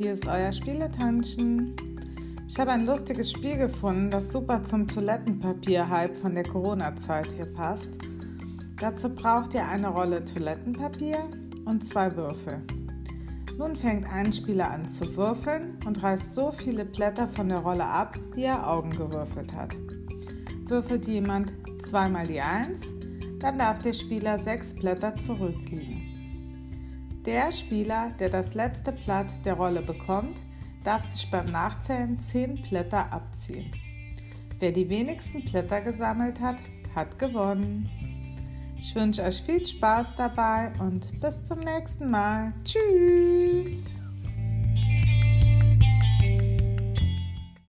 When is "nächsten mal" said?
41.60-42.54